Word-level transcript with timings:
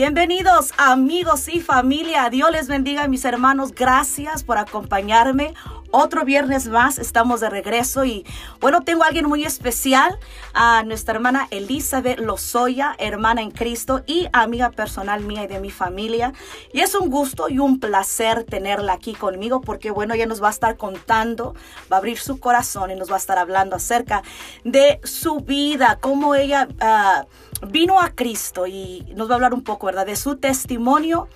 Bienvenidos 0.00 0.72
amigos 0.78 1.46
y 1.48 1.60
familia. 1.60 2.30
Dios 2.30 2.50
les 2.50 2.68
bendiga 2.68 3.06
mis 3.06 3.26
hermanos. 3.26 3.74
Gracias 3.74 4.42
por 4.44 4.56
acompañarme. 4.56 5.52
Otro 5.90 6.24
viernes 6.24 6.68
más 6.68 6.98
estamos 6.98 7.40
de 7.40 7.50
regreso 7.50 8.06
y 8.06 8.24
bueno, 8.60 8.80
tengo 8.80 9.02
a 9.02 9.08
alguien 9.08 9.28
muy 9.28 9.44
especial, 9.44 10.18
a 10.54 10.84
nuestra 10.84 11.16
hermana 11.16 11.48
Elizabeth 11.50 12.18
Lozoya, 12.18 12.94
hermana 12.98 13.42
en 13.42 13.50
Cristo 13.50 14.02
y 14.06 14.26
amiga 14.32 14.70
personal 14.70 15.20
mía 15.20 15.44
y 15.44 15.48
de 15.48 15.60
mi 15.60 15.70
familia. 15.70 16.32
Y 16.72 16.80
es 16.80 16.94
un 16.94 17.10
gusto 17.10 17.50
y 17.50 17.58
un 17.58 17.78
placer 17.78 18.44
tenerla 18.44 18.94
aquí 18.94 19.12
conmigo 19.12 19.60
porque 19.60 19.90
bueno, 19.90 20.14
ella 20.14 20.24
nos 20.24 20.42
va 20.42 20.48
a 20.48 20.52
estar 20.52 20.78
contando, 20.78 21.54
va 21.92 21.96
a 21.96 21.98
abrir 21.98 22.18
su 22.18 22.40
corazón 22.40 22.90
y 22.90 22.94
nos 22.94 23.10
va 23.10 23.16
a 23.16 23.18
estar 23.18 23.36
hablando 23.36 23.76
acerca 23.76 24.22
de 24.64 24.98
su 25.04 25.40
vida, 25.40 25.98
cómo 26.00 26.34
ella... 26.34 26.68
Uh, 26.80 27.49
vino 27.68 28.00
a 28.00 28.10
Cristo 28.10 28.66
y 28.66 29.06
nos 29.14 29.28
va 29.28 29.32
a 29.32 29.34
hablar 29.36 29.54
un 29.54 29.62
poco, 29.62 29.86
¿verdad? 29.86 30.06
De 30.06 30.16
su 30.16 30.36
testimonio. 30.36 31.28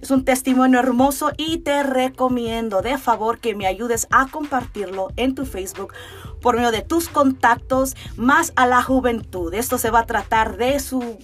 Es 0.00 0.10
un 0.10 0.24
testimonio 0.24 0.78
hermoso 0.78 1.30
y 1.36 1.58
te 1.58 1.82
recomiendo 1.82 2.82
de 2.82 2.98
favor 2.98 3.38
que 3.38 3.54
me 3.54 3.66
ayudes 3.66 4.06
a 4.10 4.26
compartirlo 4.28 5.08
en 5.16 5.34
tu 5.34 5.44
Facebook 5.46 5.92
por 6.40 6.56
medio 6.56 6.70
de 6.70 6.82
tus 6.82 7.08
contactos 7.08 7.96
más 8.16 8.52
a 8.56 8.66
la 8.66 8.82
juventud. 8.82 9.52
Esto 9.54 9.78
se 9.78 9.90
va 9.90 10.00
a 10.00 10.06
tratar 10.06 10.56
de 10.56 10.80
su 10.80 11.18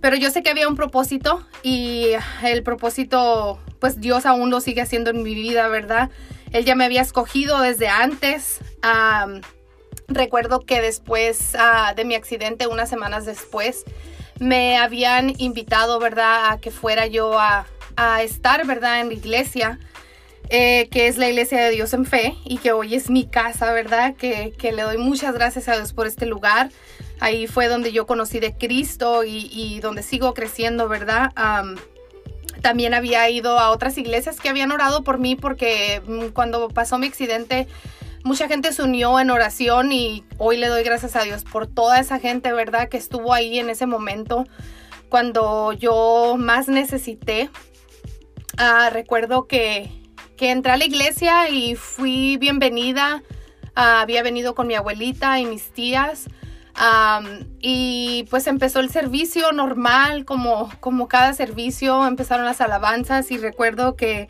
pero 0.00 0.16
yo 0.16 0.30
sé 0.30 0.44
que 0.44 0.50
había 0.50 0.68
un 0.68 0.76
propósito 0.76 1.44
y 1.64 2.12
el 2.44 2.62
propósito, 2.62 3.58
pues 3.80 4.00
Dios 4.00 4.26
aún 4.26 4.48
lo 4.48 4.60
sigue 4.60 4.80
haciendo 4.80 5.10
en 5.10 5.24
mi 5.24 5.34
vida, 5.34 5.66
¿verdad? 5.66 6.10
Él 6.52 6.64
ya 6.64 6.76
me 6.76 6.84
había 6.84 7.02
escogido 7.02 7.60
desde 7.60 7.88
antes. 7.88 8.60
recuerdo 10.06 10.60
que 10.60 10.80
después 10.80 11.56
ah, 11.58 11.94
de 11.96 12.04
mi 12.04 12.14
accidente, 12.14 12.68
unas 12.68 12.88
semanas 12.88 13.26
después, 13.26 13.84
me 14.38 14.78
habían 14.78 15.34
invitado, 15.40 15.98
¿verdad?, 15.98 16.52
a 16.52 16.60
que 16.60 16.70
fuera 16.70 17.08
yo 17.08 17.40
a, 17.40 17.66
a 17.98 18.22
estar, 18.22 18.66
¿verdad?, 18.66 19.00
en 19.00 19.08
la 19.08 19.14
iglesia. 19.14 19.78
Eh, 20.50 20.88
que 20.90 21.08
es 21.08 21.18
la 21.18 21.28
Iglesia 21.28 21.62
de 21.62 21.70
Dios 21.72 21.92
en 21.92 22.06
Fe 22.06 22.34
y 22.46 22.56
que 22.56 22.72
hoy 22.72 22.94
es 22.94 23.10
mi 23.10 23.26
casa, 23.26 23.70
¿verdad? 23.74 24.14
Que, 24.14 24.54
le 24.62 24.82
doy 24.82 24.96
muchas 24.96 25.34
gracias 25.34 25.68
a 25.68 25.76
Dios 25.76 25.92
por 25.92 26.06
este 26.06 26.24
lugar. 26.24 26.70
Ahí 27.20 27.46
fue 27.46 27.68
donde 27.68 27.92
yo 27.92 28.06
conocí 28.06 28.40
de 28.40 28.54
Cristo 28.54 29.24
y, 29.24 29.78
donde 29.80 30.02
sigo 30.02 30.32
creciendo, 30.32 30.88
¿verdad? 30.88 31.32
también 32.62 32.94
había 32.94 33.28
ido 33.28 33.58
a 33.58 33.70
otras 33.70 33.98
iglesias 33.98 34.40
que 34.40 34.48
habían 34.48 34.72
orado 34.72 35.04
por 35.04 35.18
mí 35.18 35.36
porque 35.36 36.02
mm, 36.04 36.28
cuando 36.28 36.68
pasó 36.68 36.98
mi 36.98 37.06
accidente 37.06 37.68
mucha 38.24 38.48
gente 38.48 38.72
se 38.72 38.82
unió 38.82 39.20
en 39.20 39.30
oración 39.30 39.92
y 39.92 40.24
hoy 40.38 40.56
le 40.56 40.66
doy 40.68 40.82
gracias 40.82 41.16
a 41.16 41.22
Dios 41.22 41.44
por 41.44 41.66
toda 41.66 42.00
esa 42.00 42.18
gente, 42.18 42.52
¿verdad? 42.52 42.88
Que 42.88 42.96
estuvo 42.96 43.32
ahí 43.32 43.58
en 43.58 43.70
ese 43.70 43.86
momento 43.86 44.44
cuando 45.08 45.72
yo 45.72 46.36
más 46.38 46.68
necesité. 46.68 47.50
Ah, 48.58 48.90
recuerdo 48.92 49.46
que 49.46 49.90
que 50.38 50.52
entré 50.52 50.70
a 50.72 50.76
la 50.76 50.84
iglesia 50.84 51.50
y 51.50 51.74
fui 51.74 52.36
bienvenida. 52.38 53.22
Ah, 53.74 54.00
había 54.00 54.22
venido 54.22 54.54
con 54.54 54.68
mi 54.68 54.76
abuelita 54.76 55.38
y 55.40 55.44
mis 55.44 55.72
tías. 55.72 56.28
y 57.60 58.24
pues 58.30 58.46
empezó 58.46 58.78
el 58.78 58.88
servicio 58.90 59.50
normal, 59.50 60.24
como, 60.24 60.70
como 60.78 61.08
cada 61.08 61.32
servicio, 61.34 62.06
empezaron 62.06 62.46
las 62.46 62.60
alabanzas 62.60 63.32
y 63.32 63.38
recuerdo 63.38 63.96
que 63.96 64.28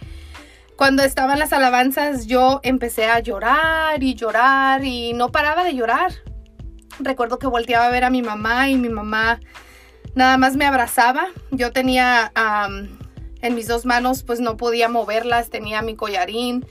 cuando 0.77 1.03
estaban 1.03 1.39
las 1.39 1.53
alabanzas 1.53 2.27
yo 2.27 2.61
empecé 2.63 3.07
a 3.07 3.21
llorar 3.21 4.03
y 4.03 4.15
llorar 4.15 4.83
y 4.85 5.13
no 5.13 5.31
paraba 5.31 5.63
de 5.63 5.75
llorar. 5.75 6.13
Recuerdo 7.01 7.39
que 7.39 7.47
volteaba 7.47 7.87
a 7.87 7.91
ver 7.91 8.05
a 8.05 8.11
mi 8.11 8.23
mamá 8.23 8.71
y 8.71 8.77
mi 8.77 8.89
mamá 8.89 9.41
nada 10.15 10.39
más 10.39 10.57
me 10.57 10.65
abrazaba. 10.65 11.27
Yo 11.51 11.71
tenía 11.73 12.33
en 13.43 13.55
mis 13.55 13.69
dos 13.69 13.85
manos 13.85 14.23
pues 14.23 14.41
no 14.41 14.57
podía 14.57 14.89
moverlas, 14.89 15.51
tenía 15.51 15.83
mi 15.83 15.95
collarín, 15.95 16.67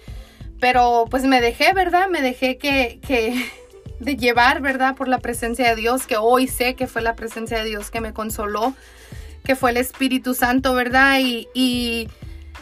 pero 0.60 1.06
pues 1.10 1.24
me 1.24 1.42
dejé, 1.42 1.74
¿verdad? 1.74 2.08
Me 2.10 2.22
dejé 2.22 2.58
que, 2.58 3.00
que 3.06 3.50
de 4.00 4.16
llevar, 4.16 4.62
¿verdad? 4.62 4.96
Por 4.96 5.08
la 5.08 5.20
presencia 5.20 5.70
de 5.70 5.76
Dios, 5.76 6.08
que 6.08 6.18
hoy 6.18 6.48
sé 6.48 6.76
que 6.76 6.88
fue 6.88 7.02
la 7.02 7.16
presencia 7.16 7.60
de 7.60 7.66
Dios 7.66 7.92
que 7.92 8.02
me 8.02 8.14
consoló, 8.14 8.74
que 9.44 9.56
fue 9.56 9.72
el 9.72 9.78
Espíritu 9.78 10.34
Santo, 10.34 10.74
¿verdad? 10.74 11.20
Y, 11.20 12.10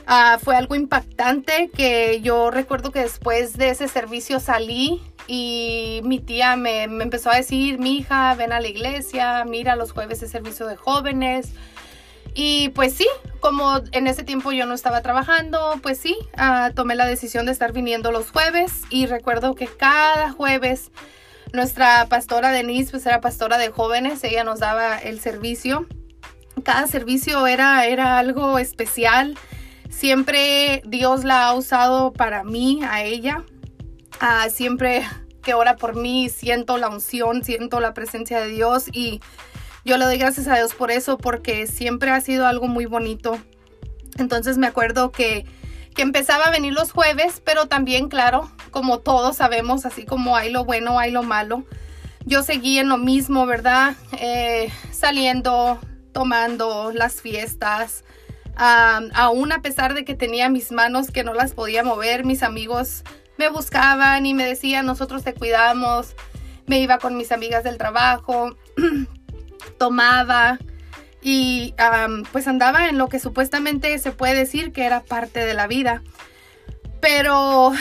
ah, 0.07 0.37
fue 0.41 0.55
algo 0.55 0.75
impactante 0.75 1.69
que 1.75 2.21
yo 2.21 2.51
recuerdo 2.51 2.91
que 2.91 2.99
después 2.99 3.57
de 3.57 3.69
ese 3.69 3.87
servicio 3.87 4.39
salí 4.39 5.01
y 5.27 6.01
mi 6.03 6.19
tía 6.19 6.55
me, 6.55 6.87
me 6.87 7.03
empezó 7.03 7.31
a 7.31 7.37
decir, 7.37 7.79
mi 7.79 7.97
hija, 7.97 8.35
ven 8.35 8.51
a 8.51 8.59
la 8.59 8.67
iglesia, 8.67 9.43
mira 9.45 9.75
los 9.75 9.91
jueves 9.91 10.19
de 10.21 10.27
servicio 10.27 10.67
de 10.67 10.75
jóvenes 10.75 11.53
Y 12.37 12.69
pues 12.69 12.93
sí, 12.93 13.07
como 13.39 13.79
en 13.93 14.07
ese 14.07 14.23
tiempo 14.23 14.51
yo 14.51 14.65
no 14.65 14.73
estaba 14.73 15.01
trabajando, 15.01 15.79
pues 15.81 15.97
sí, 15.97 16.17
uh, 16.37 16.73
tomé 16.73 16.95
la 16.95 17.05
decisión 17.05 17.45
de 17.45 17.53
estar 17.53 17.71
viniendo 17.71 18.11
los 18.11 18.29
jueves 18.29 18.81
y 18.89 19.05
recuerdo 19.05 19.55
que 19.55 19.67
cada 19.67 20.31
jueves 20.31 20.91
nuestra 21.53 22.07
pastora 22.07 22.51
Denise 22.51 22.91
pues 22.91 23.05
era 23.05 23.21
pastora 23.21 23.57
de 23.57 23.69
jóvenes, 23.69 24.21
ella 24.25 24.43
nos 24.43 24.59
daba 24.59 24.97
el 24.97 25.21
servicio. 25.21 25.87
Cada 26.63 26.87
servicio 26.87 27.47
era, 27.47 27.85
era 27.85 28.19
algo 28.19 28.59
especial. 28.59 29.37
Siempre 29.89 30.81
Dios 30.85 31.23
la 31.23 31.47
ha 31.47 31.53
usado 31.53 32.11
para 32.11 32.43
mí, 32.43 32.81
a 32.83 33.03
ella. 33.03 33.43
Uh, 34.21 34.49
siempre 34.49 35.05
que 35.41 35.53
ora 35.53 35.77
por 35.77 35.95
mí 35.95 36.27
siento 36.27 36.77
la 36.77 36.89
unción, 36.89 37.45
siento 37.45 37.79
la 37.79 37.93
presencia 37.93 38.41
de 38.41 38.47
Dios 38.47 38.89
y 38.91 39.21
yo 39.85 39.97
le 39.97 40.05
doy 40.05 40.17
gracias 40.17 40.47
a 40.47 40.55
Dios 40.55 40.73
por 40.73 40.89
eso 40.89 41.17
porque 41.17 41.67
siempre 41.67 42.09
ha 42.09 42.19
sido 42.19 42.47
algo 42.47 42.67
muy 42.67 42.87
bonito. 42.87 43.37
Entonces 44.17 44.57
me 44.57 44.65
acuerdo 44.65 45.11
que, 45.11 45.45
que 45.93 46.01
empezaba 46.01 46.45
a 46.45 46.51
venir 46.51 46.73
los 46.73 46.91
jueves, 46.91 47.41
pero 47.45 47.67
también, 47.67 48.09
claro, 48.09 48.49
como 48.71 48.99
todos 48.99 49.37
sabemos, 49.37 49.85
así 49.85 50.03
como 50.05 50.35
hay 50.35 50.51
lo 50.51 50.65
bueno, 50.65 50.97
hay 50.97 51.11
lo 51.11 51.21
malo. 51.21 51.63
Yo 52.25 52.41
seguí 52.41 52.79
en 52.79 52.89
lo 52.89 52.97
mismo, 52.97 53.45
¿verdad? 53.45 53.95
Eh, 54.19 54.71
saliendo, 54.91 55.79
tomando 56.11 56.91
las 56.91 57.21
fiestas. 57.21 58.03
Aún 58.57 59.51
a 59.51 59.61
pesar 59.61 59.93
de 59.93 60.03
que 60.03 60.15
tenía 60.15 60.49
mis 60.49 60.71
manos 60.71 61.11
que 61.11 61.23
no 61.23 61.33
las 61.33 61.53
podía 61.53 61.83
mover, 61.83 62.25
mis 62.25 62.41
amigos 62.41 63.03
me 63.37 63.49
buscaban 63.49 64.25
y 64.25 64.33
me 64.33 64.45
decían, 64.45 64.85
nosotros 64.85 65.23
te 65.23 65.33
cuidamos. 65.33 66.15
Me 66.65 66.79
iba 66.79 66.97
con 66.97 67.15
mis 67.15 67.31
amigas 67.31 67.63
del 67.63 67.77
trabajo. 67.77 68.57
tomaba 69.77 70.59
y 71.21 71.73
pues 72.31 72.47
andaba 72.47 72.87
en 72.87 72.97
lo 72.97 73.09
que 73.09 73.19
supuestamente 73.19 73.97
se 73.97 74.11
puede 74.11 74.35
decir 74.35 74.71
que 74.71 74.85
era 74.85 75.01
parte 75.01 75.45
de 75.45 75.53
la 75.53 75.67
vida. 75.67 76.03
Pero 77.01 77.71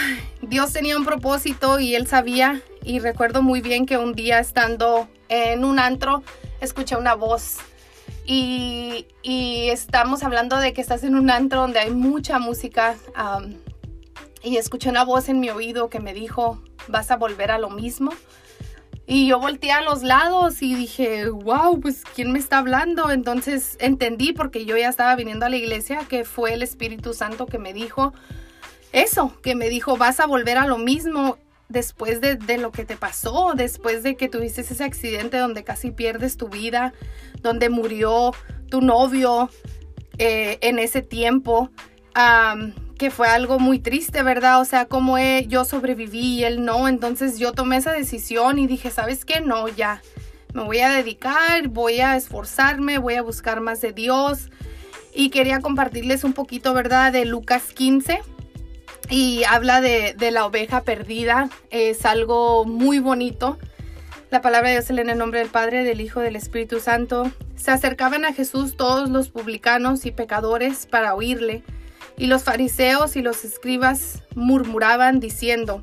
Dios 0.43 0.73
tenía 0.73 0.97
un 0.97 1.05
propósito 1.05 1.79
y 1.79 1.95
él 1.95 2.07
sabía 2.07 2.63
y 2.83 2.99
recuerdo 3.01 3.43
muy 3.43 3.61
bien 3.61 3.87
que 3.87 3.99
un 3.99 4.15
día 4.15 4.39
estando 4.39 5.09
en 5.29 5.65
un 5.65 5.79
antro 5.79 6.23
escuché 6.61 6.97
una 6.97 7.15
voz 7.15 7.59
y, 8.27 9.07
estamos 9.23 10.23
hablando 10.23 10.57
de 10.59 10.73
que 10.73 10.81
estás 10.81 11.05
en 11.05 11.15
un 11.15 11.31
antro 11.31 11.63
donde 11.63 11.81
hay 11.81 11.91
mucha 11.91 12.39
música 12.39 12.97
y 14.43 14.57
escuché 14.57 14.89
una 14.89 15.05
voz 15.05 15.29
en 15.29 15.41
mi 15.41 15.51
oído 15.51 15.89
que 15.89 16.01
me 16.01 16.15
dijo, 16.15 16.63
vas 16.89 17.11
a 17.11 17.17
volver 17.17 17.51
a 17.51 17.59
lo 17.59 17.71
mismo. 17.71 18.13
Y 19.07 19.29
yo 19.29 19.39
volteé 19.39 19.73
a 19.73 19.83
los 19.83 20.03
lados 20.03 20.63
y 20.63 20.75
dije, 20.75 21.29
wow, 21.29 21.79
pues 21.79 22.05
¿quién 22.15 22.33
me 22.33 22.39
está 22.39 22.59
hablando? 22.59 23.11
Entonces 23.11 23.77
entendí 23.81 24.33
porque 24.33 24.65
yo 24.65 24.77
ya 24.77 24.89
estaba 24.89 25.15
viniendo 25.15 25.45
a 25.45 25.51
la 25.51 25.57
iglesia 25.57 26.01
que 26.09 26.25
fue 26.25 26.55
el 26.55 26.63
Espíritu 26.63 27.13
Santo 27.13 27.47
que 27.47 27.59
me 27.59 27.75
dijo 27.75 28.15
eso, 28.93 29.39
que 29.43 29.55
me 29.55 29.69
dijo, 29.69 29.97
vas 29.97 30.21
a 30.21 30.27
volver 30.27 30.57
a 30.57 30.67
lo 30.67 30.79
mismo 30.79 31.37
después 31.69 32.21
de, 32.21 32.59
lo 32.59 32.73
que 32.73 32.85
te 32.85 32.97
pasó, 32.97 33.53
después 33.55 34.03
de 34.03 34.17
que 34.17 34.29
tuviste 34.29 34.63
ese 34.63 34.83
accidente 34.85 35.37
donde 35.37 35.65
casi 35.65 35.91
pierdes 35.91 36.37
tu 36.37 36.49
vida, 36.49 36.95
donde 37.43 37.69
murió 37.69 38.33
tu 38.71 38.81
novio 38.81 39.51
eh, 40.19 40.59
en 40.63 40.79
ese 40.79 41.03
tiempo 41.03 41.71
fue 43.11 43.29
algo 43.29 43.59
muy 43.59 43.79
triste, 43.79 44.23
¿verdad? 44.23 44.61
O 44.61 44.65
sea, 44.65 44.87
como 44.87 45.19
yo 45.19 45.65
sobreviví 45.65 46.39
y 46.39 46.45
él 46.45 46.65
no. 46.65 46.89
Entonces 46.89 47.39
yo 47.39 47.53
tomé 47.53 47.77
esa 47.77 47.93
decisión 47.93 48.59
y 48.59 48.67
dije, 48.67 48.91
¿sabes 48.91 49.25
qué? 49.25 49.41
No, 49.41 49.69
ya. 49.69 50.03
Me 50.53 50.63
voy 50.63 50.79
a 50.79 50.91
dedicar, 50.91 51.69
voy 51.69 52.01
a 52.01 52.17
esforzarme, 52.17 52.99
voy 52.99 53.15
a 53.15 53.23
buscar 53.23 53.61
más 53.61 53.81
de 53.81 53.93
Dios. 53.93 54.51
Y 55.13 55.31
quería 55.31 55.61
compartirles 55.61 56.25
un 56.25 56.33
poquito, 56.33 56.75
¿verdad? 56.75 57.13
De 57.13 57.25
Lucas 57.25 57.73
15. 57.75 58.21
Y 59.11 59.45
habla 59.45 59.81
de, 59.81 60.15
la 60.31 60.47
oveja 60.47 60.83
perdida. 60.83 61.51
Es 61.71 62.07
algo 62.07 62.65
muy 62.65 63.01
bonito. 63.01 63.59
La 64.31 64.41
palabra 64.41 64.69
de 64.69 64.77
Dios 64.77 64.91
en 64.91 65.11
el 65.11 65.19
nombre 65.19 65.41
del 65.41 65.49
Padre, 65.49 65.85
del 65.85 66.01
Hijo, 66.01 66.21
del 66.21 66.37
Espíritu 66.37 66.81
Santo. 66.81 67.31
Se 67.57 67.71
acercaban 67.71 68.25
a 68.25 68.33
Jesús 68.33 68.77
todos 68.77 69.11
los 69.11 69.29
publicanos 69.29 70.07
y 70.07 70.11
pecadores 70.11 70.87
para 70.87 71.15
oírle. 71.15 71.63
Y 72.17 72.27
los 72.27 72.45
fariseos 72.45 73.17
y 73.17 73.23
los 73.23 73.45
escribas 73.45 74.23
murmuraban 74.35 75.21
diciendo, 75.21 75.81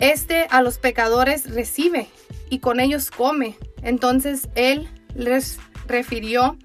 Este 0.00 0.46
a 0.50 0.62
los 0.62 0.78
pecadores 0.78 1.50
recibe 1.50 2.08
y 2.50 2.60
con 2.60 2.80
ellos 2.80 3.10
come. 3.10 3.56
Entonces 3.82 4.48
él 4.54 4.88
les 5.14 5.58
refirió 5.86 6.56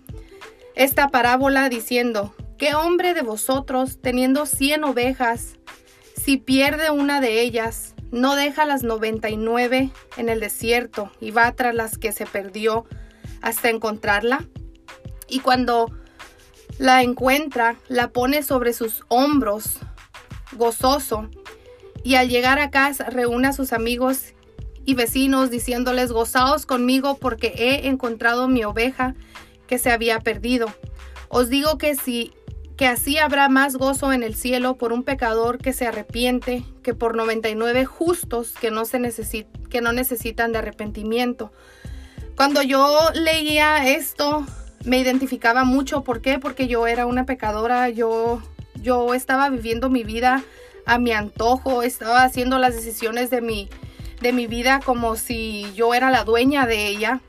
esta 0.76 1.10
parábola 1.10 1.70
diciendo, 1.70 2.34
¿qué 2.58 2.74
hombre 2.76 3.14
de 3.14 3.22
vosotros, 3.22 4.00
teniendo 4.02 4.46
cien 4.46 4.84
ovejas, 4.84 5.56
si 6.16 6.38
pierde 6.38 6.92
una 6.92 7.22
de 7.22 7.42
ellas, 7.42 7.94
no 8.12 8.36
deja 8.36 8.66
las 8.66 8.84
noventa 8.84 9.30
y 9.30 9.38
nueve 9.38 9.92
en 10.18 10.30
el 10.30 10.40
desierto 10.40 11.12
y 11.20 11.32
va 11.32 11.52
tras 11.54 11.76
las 11.76 11.98
que 11.98 12.12
se 12.12 12.26
perdió 12.26 12.86
hasta 13.42 13.70
encontrarla? 13.70 14.48
Y 15.28 15.40
cuando 15.40 15.92
la 16.82 17.04
encuentra, 17.04 17.76
la 17.90 18.10
pone 18.10 18.42
sobre 18.42 18.74
sus 18.74 19.04
hombros, 19.08 19.78
gozoso, 20.54 21.30
y 22.04 22.16
al 22.16 22.28
llegar 22.28 22.58
a 22.58 22.72
casa 22.72 23.04
reúne 23.04 23.50
a 23.50 23.54
sus 23.54 23.72
amigos 23.72 24.34
y 24.84 24.96
vecinos 24.96 25.52
diciéndoles, 25.52 26.12
gozaos 26.12 26.66
conmigo 26.66 27.20
porque 27.20 27.54
he 27.56 27.88
encontrado 27.88 28.48
mi 28.48 28.64
oveja 28.64 29.14
que 29.68 29.78
se 29.78 29.92
había 29.92 30.22
perdido. 30.22 30.74
Os 31.30 31.50
digo 31.50 31.78
que 31.78 31.94
si 31.94 32.34
que 32.78 32.88
así 32.88 33.20
habrá 33.20 33.48
más 33.48 33.76
gozo 33.76 34.12
en 34.12 34.24
el 34.24 34.34
cielo 34.34 34.76
por 34.76 34.92
un 34.92 35.04
pecador 35.04 35.60
que 35.60 35.74
se 35.74 35.86
arrepiente 35.86 36.64
que 36.82 36.96
por 36.96 37.16
99 37.16 37.86
justos 37.86 38.54
que 38.60 38.72
no, 38.72 38.86
se 38.86 39.46
que 39.70 39.82
no 39.82 39.92
necesitan 39.92 40.52
de 40.52 40.58
arrepentimiento. 40.58 41.52
Cuando 42.36 42.64
yo 42.64 43.12
leía 43.14 43.88
esto, 43.88 44.48
me 44.86 45.00
identificaba 45.00 45.64
mucho. 45.64 46.04
¿Por 46.04 46.22
qué? 46.22 46.40
Porque 46.40 46.68
yo 46.68 46.88
era 46.88 47.06
una 47.06 47.26
pecadora, 47.26 47.90
yo, 47.90 48.42
yo 48.76 49.14
estaba 49.14 49.50
viviendo 49.50 49.90
mi 49.90 50.04
vida 50.04 50.44
a 50.86 50.98
mi 50.98 51.12
antojo, 51.12 51.84
estaba 51.84 52.24
haciendo 52.24 52.58
las 52.58 52.76
decisiones 52.76 53.30
de 53.30 53.42
mi, 53.42 53.70
de 54.22 54.34
mi 54.34 54.48
vida 54.48 54.80
como 54.84 55.16
si 55.16 55.72
yo 55.76 55.94
era 55.94 56.10
la 56.10 56.24
dueña 56.24 56.66
de 56.66 56.88
ella. 56.88 57.22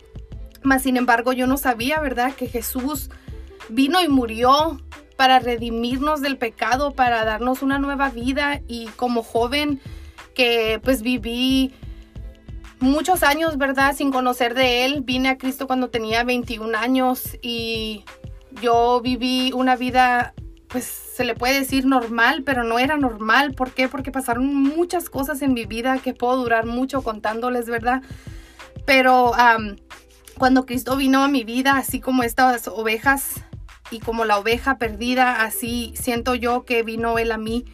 Mas 0.63 0.83
sin 0.83 0.97
embargo 0.97 1.33
yo 1.33 1.47
no 1.47 1.57
sabía, 1.57 2.01
¿verdad? 2.01 2.35
Que 2.35 2.47
Jesús 2.47 3.11
vino 3.69 4.01
y 4.01 4.09
murió 4.09 4.81
para 5.17 5.39
redimirnos 5.39 6.21
del 6.21 6.37
pecado, 6.37 6.93
para 6.93 7.25
darnos 7.25 7.63
una 7.63 7.79
nueva 7.79 8.11
vida 8.11 8.61
y 8.67 8.87
como 8.97 9.23
joven 9.23 9.81
que 10.35 10.81
pues 10.83 11.03
viví 11.03 11.75
muchos 12.83 13.23
años, 13.23 13.57
¿verdad? 13.57 13.95
Sin 13.97 14.11
conocer 14.11 14.55
de 14.55 14.85
él. 14.85 15.03
Vine 15.03 15.31
a 15.31 15.39
Cristo 15.39 15.67
cuando 15.67 15.89
tenía 15.89 16.25
21 16.25 16.77
años 16.77 17.39
y 17.41 18.05
yo 18.61 19.01
viví 19.03 19.53
una 19.55 19.77
vida, 19.77 20.35
pues 20.69 20.85
se 20.85 21.25
le 21.25 21.35
puede 21.35 21.61
decir 21.61 21.87
normal, 21.87 22.43
pero 22.45 22.65
no 22.65 22.79
era 22.79 22.97
normal. 22.97 23.53
¿Por 23.55 23.73
qué? 23.73 23.89
Porque 23.89 24.11
pasaron 24.11 24.55
muchas 24.55 25.09
cosas 25.09 25.41
en 25.43 25.55
mi 25.55 25.65
vida 25.65 25.99
que 25.99 26.13
puedo 26.13 26.37
durar 26.37 26.67
mucho 26.67 27.03
contándoles, 27.03 27.67
¿verdad? 27.67 28.03
Pero 28.85 29.33
cuando 30.37 30.67
Cristo 30.67 30.97
vino 30.97 31.23
a 31.23 31.29
mi 31.29 31.45
vida, 31.45 31.77
así 31.77 32.01
como 32.01 32.23
estas 32.25 32.67
ovejas 32.69 33.45
y 33.91 34.01
como 34.01 34.25
la 34.25 34.39
oveja 34.39 34.79
perdida, 34.79 35.43
así 35.43 35.93
siento 35.95 36.35
yo 36.35 36.65
que 36.65 36.83
vino 36.83 37.19
Él 37.19 37.31
a 37.33 37.39
mí 37.39 37.65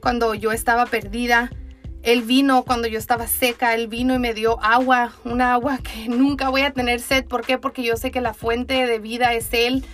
cuando 0.00 0.34
yo 0.34 0.52
estaba 0.52 0.86
perdida 0.86 1.50
él 2.06 2.22
vino 2.22 2.62
cuando 2.62 2.86
yo 2.86 3.00
estaba 3.00 3.26
seca, 3.26 3.74
Él 3.74 3.88
vino 3.88 4.14
y 4.14 4.20
me 4.20 4.32
dio 4.32 4.62
agua, 4.62 5.12
una 5.24 5.54
agua 5.54 5.78
que 5.78 6.08
nunca 6.08 6.48
voy 6.50 6.60
a 6.60 6.72
tener 6.72 7.00
sed. 7.00 7.24
¿Por 7.26 7.44
qué? 7.44 7.58
Porque 7.58 7.82
yo 7.82 7.96
sé 7.96 8.12
que 8.12 8.20
la 8.20 8.32
fuente 8.32 8.86
de 8.86 9.00
vida 9.00 9.34
es 9.34 9.48
Él, 9.50 9.84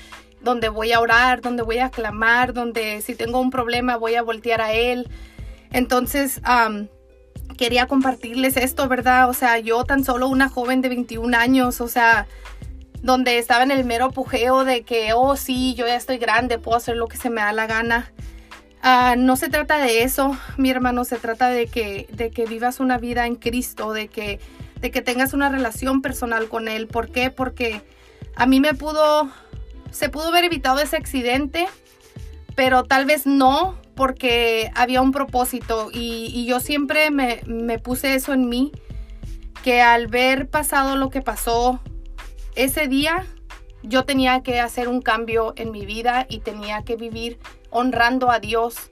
donde 0.42 0.69
voy 0.69 0.92
a 0.92 1.00
orar, 1.00 1.40
donde 1.40 1.62
voy 1.62 1.78
a 1.78 1.88
clamar, 1.88 2.52
donde 2.52 3.00
si 3.00 3.14
tengo 3.14 3.40
un 3.40 3.49
problema 3.49 3.97
voy 3.97 4.16
a 4.16 4.23
voltear 4.23 4.61
a 4.61 4.75
Él. 4.75 5.09
Entonces, 5.71 6.42
quería 7.57 7.87
compartirles 7.87 8.59
esto, 8.59 8.88
¿verdad? 8.88 9.31
O 9.31 9.33
sea, 9.33 9.59
yo 9.59 9.85
tan 9.85 10.04
solo 10.04 10.28
una 10.28 10.50
joven 10.50 10.83
de 10.83 10.90
21 10.90 11.35
años, 11.35 11.81
o 11.81 11.88
sea, 11.88 12.26
donde 13.00 13.38
estaba 13.38 13.62
en 13.62 13.71
el 13.71 13.87
mero 13.87 14.11
pujeo 14.11 14.66
de 14.66 14.83
que, 14.83 15.14
oh 15.14 15.35
sí, 15.37 15.75
yo 15.76 15.87
ya 15.87 15.97
estoy 15.97 16.19
grande, 16.19 16.59
puedo 16.59 16.76
hacer 16.76 16.99
lo 16.99 17.09
que 17.09 17.16
se 17.16 17.31
me 17.31 17.40
da 17.40 17.54
la 17.54 17.66
gana. 17.66 18.12
Ah, 18.85 19.15
no 19.17 19.37
se 19.37 19.49
trata 19.49 19.79
de 19.79 20.03
eso, 20.03 20.37
mi 20.57 20.69
hermano, 20.69 21.05
se 21.05 21.17
trata 21.17 21.49
de 21.49 21.69
que, 21.69 22.09
de 22.11 22.33
que 22.33 22.47
vivas 22.47 22.81
una 22.81 22.99
vida 22.99 23.27
en 23.29 23.37
Cristo, 23.37 23.93
de 23.93 24.09
que, 24.09 24.41
de 24.81 24.91
que 24.91 25.03
tengas 25.03 25.35
una 25.35 25.49
relación 25.49 26.03
personal 26.03 26.49
con 26.49 26.67
Él. 26.67 26.89
¿Por 26.89 27.09
qué? 27.09 27.31
Porque 27.31 27.83
a 28.35 28.45
mí 28.45 28.59
me 28.59 28.75
pudo, 28.75 29.31
se 29.93 30.09
pudo 30.09 30.29
haber 30.29 30.45
evitado 30.45 30.81
ese 30.81 30.97
accidente, 30.97 31.69
pero 32.57 32.83
tal 32.83 33.07
vez 33.07 33.25
no, 33.25 33.79
porque 33.95 34.73
había 34.75 35.01
un 35.01 35.12
propósito 35.12 35.91
y, 35.93 36.33
y 36.35 36.47
yo 36.47 36.59
siempre 36.59 37.12
me, 37.12 37.41
me 37.47 37.79
puse 37.79 38.17
eso 38.17 38.33
en 38.33 38.49
mí, 38.49 38.73
que 39.62 39.81
al 39.81 40.09
ver 40.09 40.49
pasado 40.49 40.97
lo 40.97 41.09
que 41.09 41.23
pasó 41.23 41.81
ese 42.57 42.89
día, 42.89 43.27
yo 43.83 44.05
tenía 44.05 44.43
que 44.43 44.61
hacer 44.61 44.89
un 44.89 45.03
cambio 45.03 45.55
en 45.57 45.71
mi 45.71 45.87
vida 45.87 46.27
y 46.29 46.41
tenía 46.41 46.83
que 46.83 46.97
vivir 46.97 47.39
honrando 47.71 48.31
a 48.31 48.39
Dios, 48.39 48.91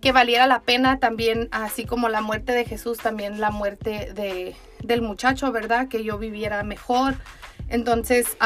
que 0.00 0.12
valiera 0.12 0.46
la 0.46 0.62
pena 0.62 0.98
también, 0.98 1.48
así 1.52 1.84
como 1.84 2.08
la 2.08 2.22
muerte 2.22 2.52
de 2.52 2.64
Jesús, 2.64 2.98
también 2.98 3.40
la 3.40 3.50
muerte 3.50 4.12
de, 4.14 4.56
del 4.82 5.02
muchacho, 5.02 5.52
¿verdad? 5.52 5.88
Que 5.88 6.02
yo 6.02 6.18
viviera 6.18 6.62
mejor. 6.62 7.16
Entonces, 7.68 8.36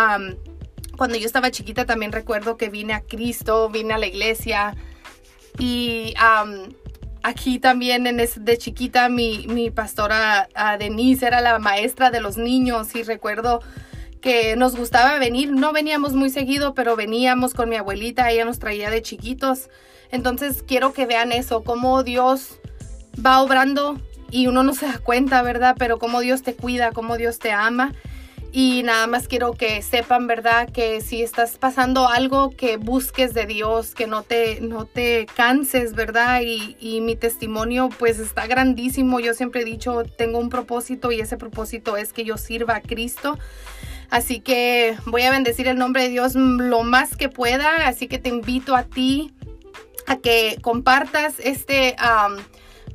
cuando 0.97 1.17
yo 1.17 1.27
estaba 1.27 1.51
chiquita 1.51 1.87
también 1.87 2.13
recuerdo 2.13 2.57
que 2.57 2.69
vine 2.69 2.93
a 2.93 3.01
Cristo, 3.01 3.71
vine 3.71 3.95
a 3.95 3.99
la 3.99 4.07
iglesia 4.07 4.77
y 5.59 6.15
aquí 7.23 7.59
también 7.59 8.07
en 8.07 8.17
de 8.19 8.59
chiquita 8.59 9.09
mi, 9.09 9.47
mi 9.47 9.71
pastora 9.71 10.49
Denise 10.79 11.27
era 11.27 11.41
la 11.41 11.59
maestra 11.59 12.11
de 12.11 12.21
los 12.21 12.37
niños 12.37 12.95
y 12.95 13.03
recuerdo 13.03 13.61
que 14.25 14.57
nos 14.57 14.75
gustaba 14.75 15.19
venir, 15.19 15.53
no 15.53 15.75
veníamos 15.75 16.15
muy 16.15 16.31
seguido, 16.31 16.73
pero 16.73 16.97
veníamos 16.97 17.53
con 17.53 17.69
mi 17.69 17.77
abuelita, 17.77 18.31
ella 18.31 18.47
nos 18.47 18.59
traía 18.59 18.89
de 18.89 19.03
chiquitos. 19.03 19.69
Entonces 20.11 20.65
quiero 20.67 20.95
que 20.95 21.05
vean 21.05 21.31
eso, 21.31 21.63
cómo 21.63 22.03
Dios 22.05 22.59
va 23.25 23.43
obrando 23.43 24.01
y 24.31 24.47
uno 24.47 24.63
no 24.63 24.73
se 24.73 24.87
da 24.87 24.97
cuenta, 24.97 25.43
¿verdad? 25.43 25.77
Pero 25.79 25.99
cómo 25.99 26.21
Dios 26.21 26.43
te 26.43 26.55
cuida, 26.55 26.91
cómo 26.93 27.19
Dios 27.19 27.39
te 27.39 27.53
ama 27.53 27.93
y 28.51 28.83
nada 28.83 29.07
más 29.07 29.29
quiero 29.29 29.53
que 29.53 29.83
sepan, 29.83 30.27
¿verdad? 30.27 30.71
Que 30.71 31.03
si 31.03 31.23
estás 31.23 31.59
pasando 31.59 32.09
algo, 32.09 32.49
que 32.49 32.79
busques 32.79 33.35
de 33.35 33.45
Dios, 33.45 33.95
que 33.95 34.07
no 34.07 34.23
te, 34.23 34.63
no 34.63 34.87
te 34.87 35.27
canses, 35.37 35.95
¿verdad? 35.95 36.41
Y, 36.41 36.79
y 36.81 37.03
mi 37.03 37.15
testimonio 37.15 37.91
pues 37.99 38.19
está 38.21 38.47
grandísimo. 38.47 39.21
Yo 39.21 39.35
siempre 39.35 39.61
he 39.61 39.65
dicho, 39.67 40.05
tengo 40.17 40.39
un 40.39 40.49
propósito 40.49 41.13
y 41.13 41.21
ese 41.21 41.37
propósito 41.37 41.99
es 41.99 42.15
que 42.15 42.25
yo 42.25 42.39
sirva 42.39 42.77
a 42.77 42.81
Cristo. 42.81 43.37
Así 44.11 44.41
que 44.41 44.97
voy 45.07 45.23
a 45.23 45.31
bendecir 45.31 45.69
el 45.69 45.77
nombre 45.77 46.03
de 46.05 46.09
Dios 46.11 46.35
lo 46.35 46.83
más 46.83 47.17
que 47.17 47.29
pueda. 47.29 47.87
Así 47.87 48.09
que 48.09 48.19
te 48.19 48.29
invito 48.29 48.77
a 48.77 48.85
ti 48.85 49.33
a 50.07 50.17
que 50.17 50.59
compartas 50.63 51.35
este 51.39 51.97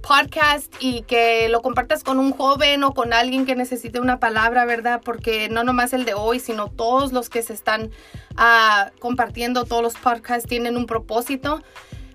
podcast 0.02 0.74
y 0.80 1.02
que 1.04 1.50
lo 1.50 1.62
compartas 1.62 2.04
con 2.04 2.20
un 2.20 2.32
joven 2.32 2.84
o 2.84 2.94
con 2.94 3.14
alguien 3.14 3.46
que 3.46 3.56
necesite 3.56 4.00
una 4.00 4.20
palabra, 4.20 4.66
¿verdad? 4.66 5.02
Porque 5.04 5.50
no 5.50 5.64
nomás 5.64 5.94
el 5.94 6.06
de 6.06 6.14
hoy, 6.14 6.40
sino 6.40 6.70
todos 6.70 7.12
los 7.12 7.30
que 7.30 7.42
se 7.42 7.54
están 7.54 7.92
ah, 8.38 8.92
compartiendo, 9.00 9.66
todos 9.66 9.84
los 9.84 9.96
podcasts 9.96 10.48
tienen 10.48 10.78
un 10.78 10.86
propósito. 10.86 11.62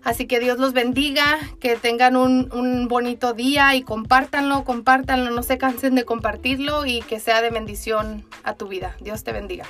Así 0.05 0.27
que 0.27 0.39
Dios 0.39 0.59
los 0.59 0.75
bendiga, 0.75 1.39
que 1.61 1.77
tengan 1.77 2.17
un, 2.17 2.89
bonito 2.89 3.33
día 3.33 3.75
y 3.75 3.83
compártanlo, 3.83 4.65
compártanlo, 4.65 5.31
no 5.31 5.43
se 5.43 5.59
cansen 5.59 5.95
de 5.95 6.05
compartirlo 6.05 6.85
y 6.85 7.01
que 7.01 7.19
sea 7.19 7.41
de 7.41 7.51
bendición 7.51 8.25
a 8.43 8.55
tu 8.55 8.69
vida. 8.69 8.97
Dios 9.01 9.25
te 9.25 9.33
bendiga. 9.33 9.67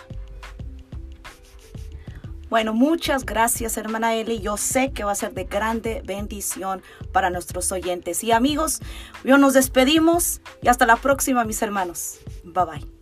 Bueno, 2.51 2.73
muchas 2.75 3.25
gracias, 3.25 3.77
hermana 3.79 4.15
Eli. 4.15 4.41
Yo 4.41 4.57
sé 4.57 4.93
que 4.93 5.03
va 5.03 5.13
a 5.13 5.17
ser 5.17 5.33
de 5.35 5.45
grande 5.45 6.03
bendición 6.05 6.83
para 7.13 7.31
nuestros 7.31 7.73
oyentes. 7.73 8.23
Y 8.23 8.33
amigos, 8.33 8.81
yo 9.25 9.39
nos 9.39 9.55
despedimos 9.55 10.41
y 10.63 10.69
hasta 10.69 10.87
la 10.87 10.97
próxima, 10.97 11.45
mis 11.45 11.63
hermanos. 11.63 12.19
Bye 12.45 12.65
bye. 12.65 12.94